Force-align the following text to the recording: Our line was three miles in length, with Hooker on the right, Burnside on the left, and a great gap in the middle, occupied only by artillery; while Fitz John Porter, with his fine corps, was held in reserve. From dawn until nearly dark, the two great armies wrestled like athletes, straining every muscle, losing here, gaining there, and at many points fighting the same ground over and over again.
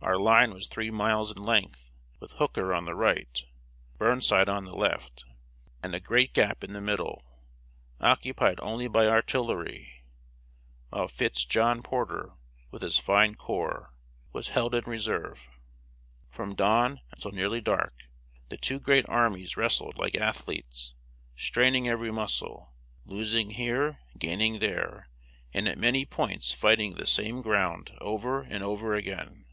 Our 0.00 0.16
line 0.18 0.54
was 0.54 0.68
three 0.68 0.90
miles 0.90 1.36
in 1.36 1.42
length, 1.42 1.90
with 2.18 2.32
Hooker 2.34 2.72
on 2.72 2.86
the 2.86 2.94
right, 2.94 3.44
Burnside 3.98 4.48
on 4.48 4.64
the 4.64 4.74
left, 4.74 5.24
and 5.82 5.94
a 5.94 6.00
great 6.00 6.32
gap 6.32 6.64
in 6.64 6.72
the 6.72 6.80
middle, 6.80 7.26
occupied 8.00 8.58
only 8.62 8.88
by 8.88 9.06
artillery; 9.06 10.04
while 10.88 11.08
Fitz 11.08 11.44
John 11.44 11.82
Porter, 11.82 12.32
with 12.70 12.80
his 12.80 12.98
fine 12.98 13.34
corps, 13.34 13.92
was 14.32 14.50
held 14.50 14.74
in 14.74 14.84
reserve. 14.86 15.46
From 16.30 16.54
dawn 16.54 17.00
until 17.10 17.32
nearly 17.32 17.60
dark, 17.60 18.04
the 18.48 18.56
two 18.56 18.78
great 18.80 19.04
armies 19.10 19.58
wrestled 19.58 19.98
like 19.98 20.14
athletes, 20.14 20.94
straining 21.36 21.86
every 21.86 22.12
muscle, 22.12 22.72
losing 23.04 23.50
here, 23.50 23.98
gaining 24.16 24.60
there, 24.60 25.10
and 25.52 25.68
at 25.68 25.76
many 25.76 26.06
points 26.06 26.50
fighting 26.52 26.94
the 26.94 27.06
same 27.06 27.42
ground 27.42 27.92
over 28.00 28.40
and 28.40 28.62
over 28.64 28.94
again. 28.94 29.44